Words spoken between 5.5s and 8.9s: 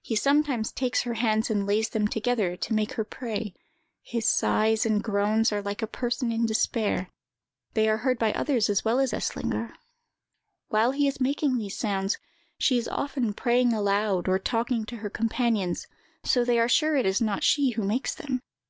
are like a person in despair; they are heard by others as